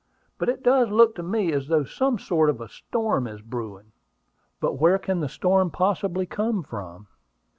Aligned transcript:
But 0.39 0.49
it 0.49 0.63
does 0.63 0.89
look 0.89 1.13
to 1.13 1.21
me 1.21 1.51
as 1.53 1.67
though 1.67 1.83
some 1.83 2.17
sort 2.17 2.49
of 2.49 2.59
a 2.59 2.67
storm 2.67 3.27
is 3.27 3.39
brewing." 3.39 3.91
"But 4.59 4.79
where 4.79 4.97
can 4.97 5.19
the 5.19 5.29
storm 5.29 5.69
possibly 5.69 6.25
come 6.25 6.63
from?" 6.63 7.05